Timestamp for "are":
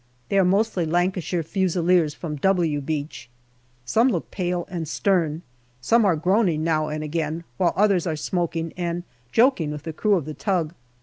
0.39-0.43, 6.05-6.15, 8.07-8.15